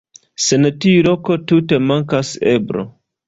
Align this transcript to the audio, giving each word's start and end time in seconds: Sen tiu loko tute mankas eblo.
Sen 0.45 0.67
tiu 0.85 1.03
loko 1.09 1.37
tute 1.51 1.79
mankas 1.91 2.31
eblo. 2.55 2.87